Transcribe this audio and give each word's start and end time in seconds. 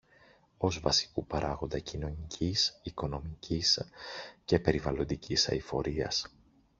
ως 0.57 0.79
βασικού 0.79 1.25
παράγοντα 1.25 1.79
κοινωνικής, 1.79 2.79
οικονομικής 2.83 3.85
και 4.45 4.59
περιβαλλοντικής 4.59 5.49
αειφορίας. 5.49 6.25